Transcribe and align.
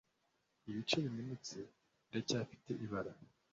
ibice 0.69 0.97
bimenetse 1.05 1.57
biracyafite 2.07 2.71
ibara 2.85 3.11